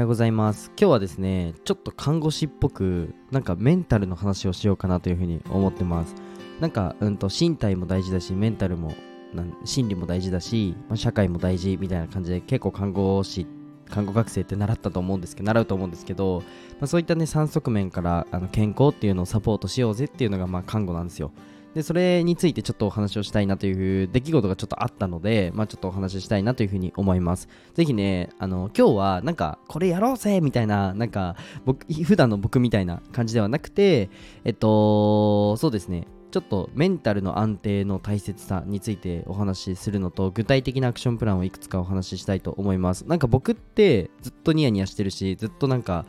[0.00, 0.72] はようございます。
[0.78, 6.14] 今日はですねちょっと看護師っぽくなんかメンタルの話をしようかなというふうに思ってます。
[6.58, 8.94] なんかうんと身体も大事だしメンタルも
[9.34, 13.46] なん心理も大事だし、まあ、社会も大事みたいな感じで結構看護師
[13.90, 21.30] 看護学生って習ったと思うんですけど習うと思うんですけど、まあ、そういったね3側面からあの健康っていうのをサポートしようぜっていうのがまあ看護なんですよ。
[21.74, 27.48] でそれについてちょっとお話をしたいなという出来事がちょっとあったので、まあ、ちょっとお話ししたいなというふうに思います。
[27.74, 34.10] ぜひね、あの今日はなんかこれやろうぜみたいな、なんか僕普段の僕みたいな感じではなくて、
[34.44, 46.06] えっと、そうですね、ちょっとメンタルの安定の大切さについてお話しするのと具体的なアクションプランをいくつかお話ししたいと思いますなんか僕ってずっとニヤニヤしてるしずっとなんか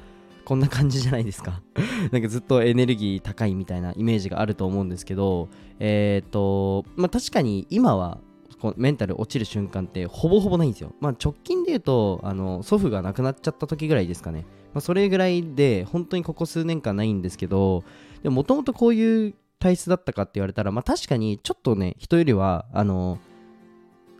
[0.51, 1.61] こんな感じじゃないですか
[2.11, 5.47] なんかずっとエネルギー高いみたいなイメージがあると思うんですけど
[5.79, 8.17] えっ、ー、とまあ確かに今は
[8.59, 10.91] こうメンタル落ちる瞬間ってほぼほぼないんですよ。
[10.99, 14.45] まあ、直近で言うとあの祖父が亡くなっちゃった時ぐらいですかね。
[14.73, 17.85] まあ、それぐらいで本当にここ数年間ないんですけど
[18.21, 23.19] でもともとこういう体質だったかって言われたら、まあ、確かにちょっとね人よりはあの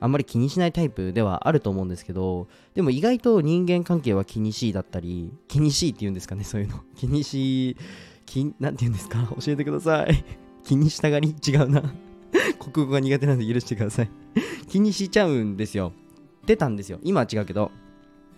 [0.02, 6.81] あんまり気にしないタイプではあると思うんですけどでも意外と人間関係は気にしいだったり気にしいって言うんですかねそういうの。
[6.97, 7.77] 気にし
[8.25, 9.19] 気なんて言うんですか？
[9.39, 10.25] 教えてください。
[10.66, 11.81] 気にしたがり違うな。
[12.59, 14.09] 国語が苦手なんで許してください。
[14.67, 15.94] 気にしちゃうんですよ。
[16.45, 16.99] 出たんですよ。
[17.03, 17.72] 今は違うけど。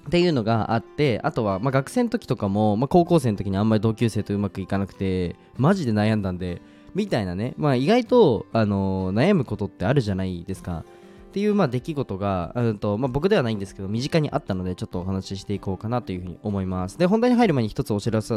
[0.07, 6.61] っていうのがあってあとは、まあ、学生の時とかも、まあ、高校生の時にあんまり同級生とうまくいかなくてマジで悩んだんで
[6.93, 10.83] みたいなね、まあ、意外と、あのー、悩むことってあるじゃないですか。
[11.33, 16.99] っていうまあ出来事が、うんとまあ、僕ではないんですけど身近にあったのでちょっとお話ししていこうかなというふうに思います。
[16.99, 18.35] で本題に入る前に一つお知らせ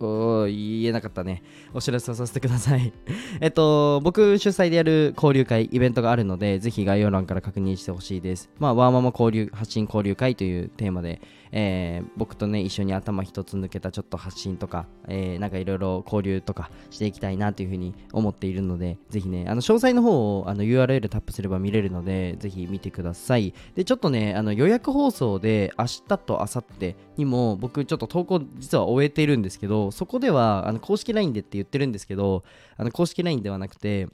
[0.00, 1.42] 言えなかったね。
[1.74, 2.90] お知らせをさせてください。
[3.42, 8.48] えっと僕主催でやる交流会イベントがあるのでぜひ概要欄から確認してほしいです。
[8.58, 11.20] まあワーママ交流発信交流会というテーマで
[11.52, 23.54] えー、僕とね一緒に頭一つ抜けたちょっと発信とか、えー、なんかいろいろ交流とかしていきたいなというふうに思っているのでぜひねあの詳細の方をあの URL タップすれば見れるのでぜひ見てください。
[23.74, 32.44] でちょっとねあの予約放送で明日と明後日にも僕ちょっと投稿実は終えているんですけどそこではあの公式 LINE でって言ってるんですけど
[32.76, 34.08] あの公式 LINE ではなくて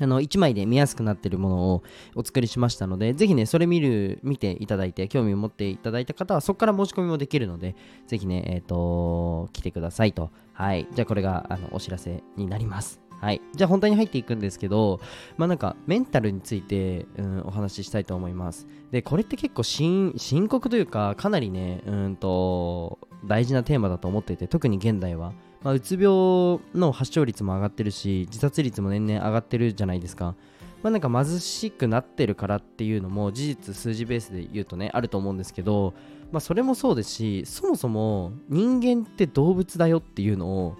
[0.00, 1.82] あの1枚で見やすくなっているものを
[2.14, 7.76] お作りしましたので、ぜひね、それ見る、見ていただいて、興味を持っていただいた方は、そこから申し込みもできるので、
[8.06, 10.30] ぜひね、えっ、ー、と、来てくださいと。
[10.54, 10.88] はい。
[10.94, 13.02] じゃあ、これがあのお知らせになります。
[13.20, 13.42] はい。
[13.54, 14.98] じゃあ、本題に入っていくんですけど、
[15.36, 18.66] まあなんか、メンタルについて、うん、お話ししたいと思います。
[18.92, 20.14] で、これって結構深
[20.48, 25.32] 刻というか、かなりね、うんと、大事なテーマだと思っていて、特に現代は。
[25.62, 30.34] まあ、うつ病の発症率も上がってるし自殺率も年々上がってるじゃないですか。
[30.82, 35.94] まあ、なんか貧しくなってるからっていうのも事実数字ベースで言うとねあると思うんですけど、
[36.32, 40.76] まあ、それもそうですしそもそも人間って動物だよっていうのを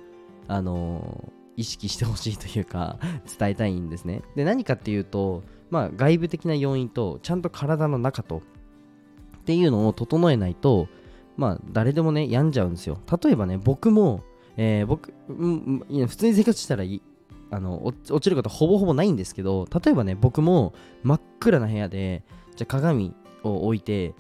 [0.49, 2.99] あのー、意識してほしいというか
[3.39, 10.89] 伝えたいんですねで何かっていうと、まあ、外部的な要因とちゃんと体の中とっていうのを整えないと
[11.43, 12.99] まあ誰でもね病んじゃうんですよ。
[13.23, 14.23] 例えばね僕も
[14.57, 17.03] えー、僕、うん、普通に生活したらい
[17.51, 22.23] あの落ちることほぼほぼないんですけど例えばね僕も真っ暗な部屋で
[22.57, 24.15] じゃ鏡を置いて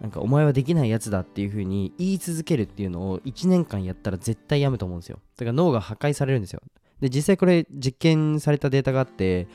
[0.00, 5.18] なんかお前はできないやつだっていう風に言い続けるっていうのを1年間やったら絶対やむと思うんですよ。
[5.36, 6.60] だから脳が破壊されるんですよ。
[7.00, 9.48] で実際これ実験されたデータがあって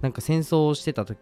[0.00, 1.18] なんか戦争をしてた時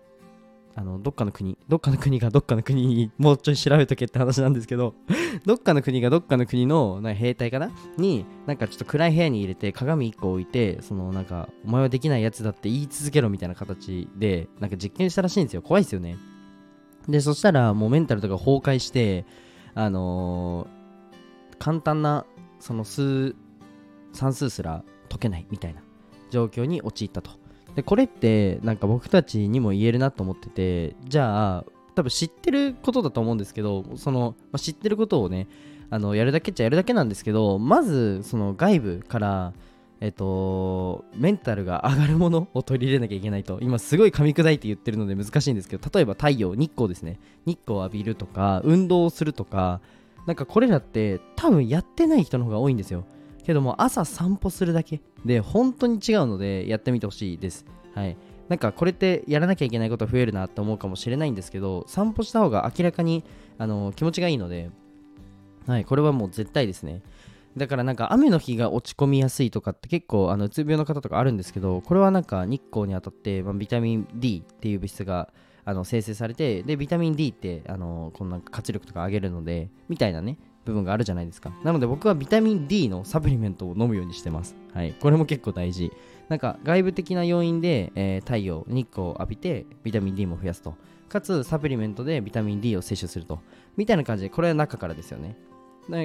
[0.74, 4.94] あのどっかの国どっかの国がどっかの国にもうちょい調べとけって話なんですけど
[5.44, 15.62] どっかの国がどっかの国のな兵隊かなになんかちょっと暗い部屋に入れて鏡1個置いてそのなんかお前はできないやつだって言い続けろみたいな形でなんか実験したらしいんですよ。
[15.62, 16.16] 怖いですよね。
[17.08, 19.26] でそしたらもうメンタルとか崩壊して
[19.74, 22.24] あのー、簡単な
[22.60, 23.34] その数
[24.12, 25.82] 算数すら解けないみたいな
[26.30, 27.41] 状況に陥ったと。
[27.74, 31.64] でこれってなんか僕たちにも言えるなと思っててじゃあ
[31.94, 35.48] 多分知ってることだと思うんですけどその、まあ、知ってることをね
[35.90, 39.52] あのやるだけっちゃやるだけなんですけどまずその外部から
[40.04, 43.60] えっと、メンタルが上がるものを取り入れなきゃいけないと。
[43.62, 47.20] 今すごい噛み砕いて言ってるので難しいんですけど例えば太陽日光ですね。
[47.46, 49.80] 日光を浴びるとか運動をするとか
[50.26, 53.04] なんかこれらって多分やってない人の方が多いんですよ。
[53.44, 57.64] けども朝散歩するだけで本当に違うのでやってみてほしいです。
[57.94, 58.16] はい。
[58.48, 63.24] なんかこれってやらなきゃいけないこと増えるなって思うかもしれないんですけど散歩した方が明らかに
[63.56, 64.70] あの気持ちがいいので、
[65.66, 67.02] はい、これはもう絶対ですね。
[67.56, 75.28] だからなんか雨の日が落ち込みやすいとかって結構あのうつ病の方とかあるんですけどこれはなんか日光に当たって、まあ、ビタミン D っていう物質が
[75.64, 81.52] あの生成されてでビタミン D ってあのこんな活力とか上げるのでみたいなね部分があるじゃないですか。
[81.64, 84.54] なので僕はビタミン D のサプリメントを飲むようにしてます。
[84.72, 84.94] はい。
[84.94, 85.90] これも結構大事。
[86.28, 90.76] なんか外部的な要因で、えー、太陽日光を浴びてビタミン D も増やすと。
[91.08, 93.40] かつサプリメントでビタミン D を摂取すると。
[93.76, 95.36] みたいな感じでこれは中からですよね。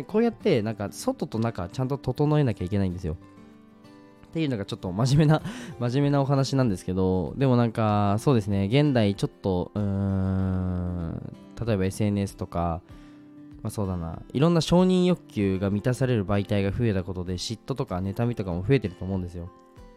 [0.08, 3.16] こうやってなんか外と中ちゃんと整えなきゃいけないんですよ。
[4.30, 5.42] っていうのがちょっと真面目な
[5.80, 11.34] 真面目なお話なんですけどでもなんかそうですね現代ちょっとうーん
[11.66, 12.82] 例えば SNS とか
[13.64, 19.50] まあ、そうだないろんな承認欲求が満たされる媒体が増えたことで嫉妬とか妬みとかも増えてると思うんですよ。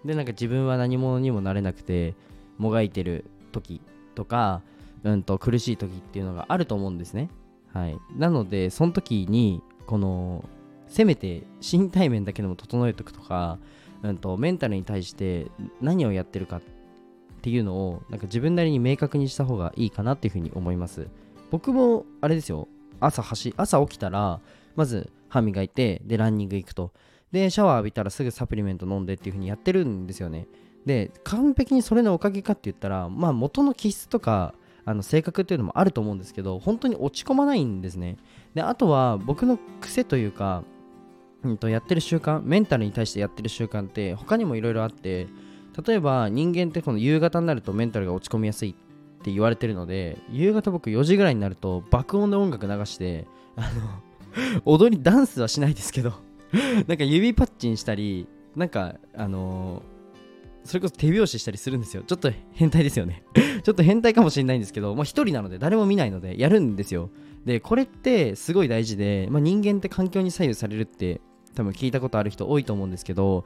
[0.04, 2.14] でなんか自分は何者にもなれなくて
[2.58, 3.80] もがいてる時
[4.14, 4.62] とか、
[5.02, 7.28] うんと苦しい時っていうのがあると思うんですね。
[7.72, 7.98] はい。
[8.16, 10.44] なのでその時にこの
[10.88, 13.58] せめて身体面だけでも整えておくとか、
[14.02, 15.50] うんと、メンタルに対して
[15.80, 16.60] 何をやってるかっ
[17.42, 21.08] ていうのをなんか自分なりに明確にした方がいいかなっていうふうに思います。
[21.50, 22.68] 僕もあれですよ。
[23.00, 24.40] 朝走朝起きたら
[24.76, 26.92] まず歯磨いてでランニング行くと。
[27.32, 30.48] でシャワー浴びたらすぐサプリメント飲んでっていう風にやってるんですよね。
[30.84, 34.54] で完璧にそれのおかげかって言ったらまあ元の気質とか
[34.84, 38.16] あの性格っていうのもあると思うんですけど本当に落ち込まないんですね。
[38.54, 40.64] であとは僕の癖というか、
[41.42, 45.26] うん、とやってる習慣メンタルに対してやってる習慣って他にもいろいろあって
[45.86, 53.26] 例えば人間ってこの夕方になるとメンタルが落ち込みやすいって言われてるので夕方僕4時ぐらいになると爆音で音楽流して
[53.56, 56.14] あの 踊りダンスはしないですけど
[56.86, 58.26] なんか指パッチンしたり
[58.56, 62.02] なんかあのー、それこそ手拍子したりするんですよ。
[62.04, 63.22] ちょっと変態ですよね。
[63.62, 67.10] ちょっと変態かもしれないんですけど、まあ、1人なので誰も見ないのでやるんですよ。
[67.44, 71.20] でこれってすごい大事で、まあ、人間って環境に左右されるって
[71.54, 73.44] 多分聞いたことある人多いと思うんですけど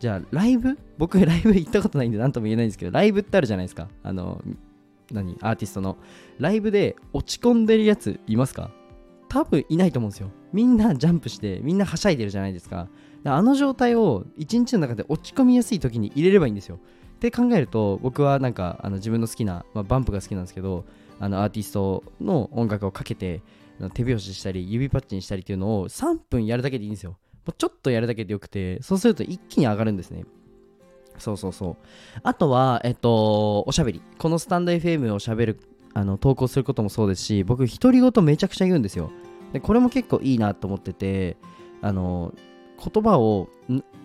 [0.00, 0.78] じゃあライブ？
[0.98, 3.88] 僕ライブ行ったことないんで何とも言えないんですけどライブってあるじゃないですか。
[4.02, 4.42] あの
[5.10, 5.36] 何？
[5.40, 5.96] アーティストの。
[6.38, 8.70] ライブで落ち込んでるやついますか？
[9.28, 10.30] 多分いないと思うんですよ。
[10.52, 12.88] みんなジャンプしてみんなはしゃいでるじゃないですか。
[13.24, 16.78] あの状態を一日の中で落ち込みやすい時に入れればいいんですよ。
[17.16, 20.84] って考えると僕はなんかあの自分の好きな、まあ、バンプが好きなんですけど
[21.18, 23.40] あのアーティストの音楽をかけて
[23.94, 27.16] 手拍子したり指パッチンしたりっていうのを3分やるだけでいいんですよ。
[27.52, 30.24] ちょっとやるだけでよくてそうすると一気に上がるんですね
[31.18, 31.76] そうそうそう。
[32.22, 34.02] あとは、えっと、おしゃべり。
[34.18, 35.60] このスタンド FM をしゃべる、
[35.94, 39.10] あの、投稿することもそうですし、僕、独り言めちゃくちゃ言うんですよ。
[39.52, 41.36] で、これも結構いいなと思ってて、
[41.82, 42.34] あの、
[42.92, 43.48] 言葉を、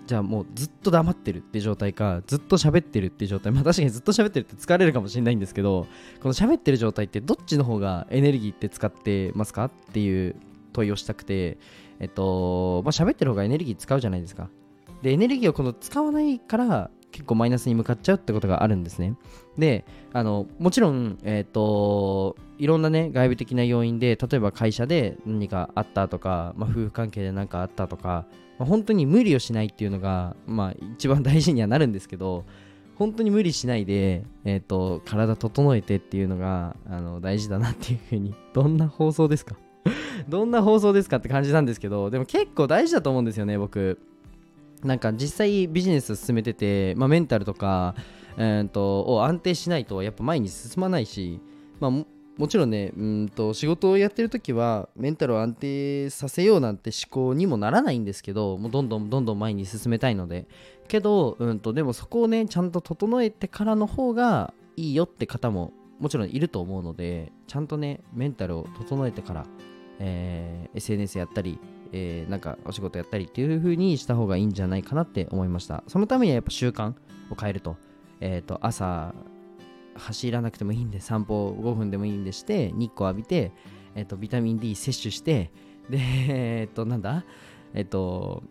[0.07, 3.51] じゃあもうずっと黙ってるって状態か、ずっと喋ってるって状態。
[3.51, 5.87] まあ確かにずっと喋ってるって疲れるかもしれないんですけど、
[6.21, 10.35] この喋ってる状態ってどっちの方がエネルギーって使ってますかっていう
[10.73, 11.57] 問いをしたくて、
[12.01, 14.49] えっと、まあ喋ってる方がエネルギー使うじゃないですか。
[15.03, 19.15] で、エネルギーをこの使わないから、結構マイナスに向かっちゃうってことがあるんですね。
[19.57, 28.25] で、あの、もちろん、えっ、ー、と、いろんなね、外部的な要因で、例えば会社で何かあったとか、まあ、夫婦関係で何かあったとか、
[28.57, 32.45] まあ、本当に無理をしないっていうのが、まあ、一番大事にはなるんですけど、
[32.95, 39.57] 本当に無理しないで、えっ、ー、と、体整えてっていうのが、あの、大事だなっていうふうに、どんな放送ですか？
[40.27, 43.99] どんな放送ですかって感じなんですけど、でも結構大事だと思うんですよね、僕。
[44.83, 47.95] なんか実際ビジネス進めてて、まあ、メンタルとか、
[48.37, 51.39] えー、とを安定しないとやっぱ前に進まないし、
[51.79, 52.07] まあ、も
[52.37, 60.47] もちろんねうんと仕事をやってる時はメンタルを安定させようなんて思考にもならないんですけどもうどんどんどんどん前に進めたいので
[60.87, 69.45] けど、うんと、でもそこをねちゃんと整えてからの方がいいよって方ももちろんいると思うのでちゃんとねメンタルを整えてから、
[70.03, 71.59] えー、SNS やったり
[71.93, 75.83] えー、なんかお仕事やったりっていう風にした方がいいんじゃないかなって思いました。
[75.87, 76.91] そのためにはやっぱ習慣
[77.29, 77.75] を変えると。
[78.21, 79.13] えっ、ー、と、朝
[79.95, 83.51] 走らなくてもいいんで、散歩5分でもいいんでして、日光浴びて、
[83.95, 85.51] えっ、ー、と、ビタミン D 摂取して、
[85.89, 87.25] で、えっ、と、なんだ？
[87.73, 88.43] えっ、と、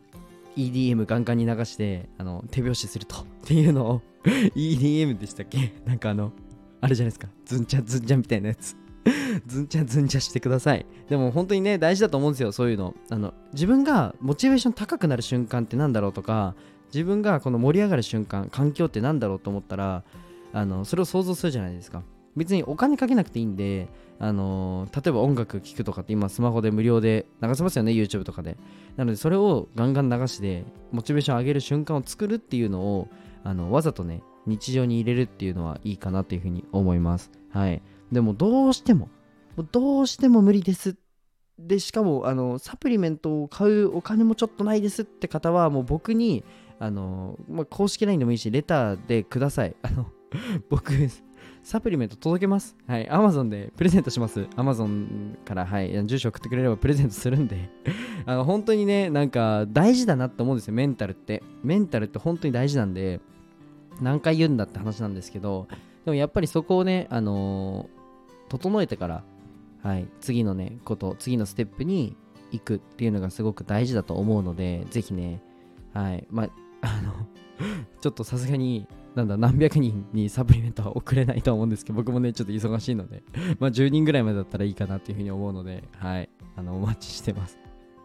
[0.56, 4.02] EDM ガンガンに流してあの手拍子するとっていうのを
[4.56, 5.72] EDM でしたっけ？
[5.86, 6.32] なんかあの
[6.80, 7.28] あれじゃないですか？
[7.46, 8.76] ズンチャズンチャみたいなやつ
[9.46, 10.86] ずんちゃずんちゃしてください。
[11.08, 12.94] でも本当にね、大事だと思うんですよ、そういうの。
[13.10, 16.54] あの自分がモチベーション高くなる瞬間ってなんだろうとか、
[16.92, 20.04] 自分がこの盛り上がる瞬間、環境ってなんだろうと思ったら、
[20.52, 22.02] あのそれを想像するじゃないですか。
[22.36, 23.88] 別にお金かけなくていいんで、
[24.18, 28.56] あの例えば音楽聴くとかって今スマホで無料で流せますよね、YouTube とかで。
[28.96, 33.08] なのでそれをガンガン流して、モチベーション上げる瞬間を作るっていうのを、
[33.44, 37.30] あのわざとね、日常に入れるっていうのはいいかなっていうふうに思います。
[37.50, 37.82] はい。
[38.12, 39.08] でもどうしても、
[39.72, 40.96] どうしても無理です。
[41.58, 46.42] でしかもあのサプリメントを買うお金もちょっとないですって方はもう僕に
[46.78, 49.76] あの、まあ、公式 LINE でもいいしレターでください。
[49.82, 50.06] あの
[50.68, 50.92] 僕
[51.62, 52.76] サプリメント届けます。
[52.86, 53.06] はい。
[53.08, 54.40] Amazon でプレゼントします。
[54.56, 55.90] Amazon からはい。
[56.06, 57.68] 住所送ってくれればプレゼントするんで。
[58.24, 60.74] あの本当にねなんか大事だなって思うんですよ。
[60.74, 61.42] メンタルって。
[61.62, 63.20] メンタルって本当に大事なんで。
[64.00, 65.68] 何回言うんだって話なんですけど
[66.04, 68.00] でもやっぱりそこをねあのー
[68.50, 69.24] 整えてから
[69.82, 72.16] はい次のねこと次のステップに
[72.50, 75.40] 行くっていうのがすごく大事だと思うのでぜひね
[75.94, 76.48] はいまあ
[76.82, 77.14] あの
[78.00, 83.22] ちょっとさすがになんだ何百人にサプリメントは送れないとは思うんですけど僕もねちょっと忙しいので
[83.58, 87.58] まあ10人ぐらいまでだったらいいかなっていうふうに思うのではいあのお待ちしてます。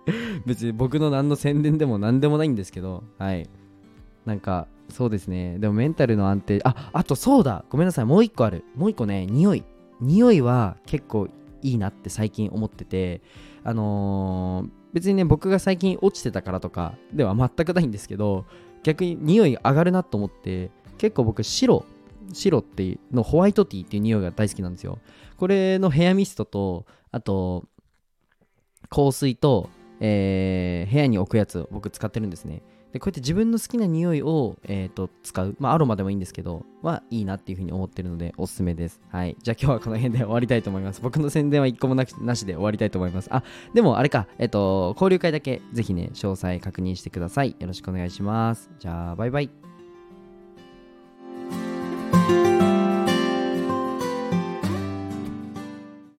[0.46, 3.50] 別に僕の何の宣伝でも何でもないんですけどはい
[4.25, 5.58] なんかそうですね。
[5.60, 7.65] でもメンタルの安定ああとそうだ。
[7.70, 8.06] ごめんなさい。
[8.06, 8.63] もう一個ある。
[8.75, 9.25] もう一個ね。
[9.25, 9.63] 匂い。
[10.01, 11.27] 匂いは結構
[11.62, 13.22] いいなって最近思ってて
[13.63, 18.46] あのー別にね僕が最近落ちてたからとかでは全くないんですけど
[18.84, 21.84] 逆に匂い上がるなと思って結構僕白
[22.32, 25.00] 白っていうのホワイトティーっていう匂いが大好きなんですよ。
[25.36, 27.65] これのヘアミストとあと
[28.89, 32.62] 香水と、えー部屋に置くやつを僕使ってるんですね。
[32.96, 39.02] でこうやって自分の好きな匂いを、えー、と使う、まあ、アロマでもいいんですけどはいいなっていうふうに思ってるのでおすすめです。
[39.10, 39.36] はい。
[39.44, 41.02] じゃあ今日はこの辺で終わりたいと思います。
[41.02, 43.28] 僕の宣伝は1個もなくなしで終わりたいと思います。
[43.34, 44.28] あでもあれか。
[44.38, 47.58] えっ、と交流会だけぜひね詳細確認してください。
[47.60, 48.72] よろしくお願いします。
[48.80, 49.65] じゃあバイバイ。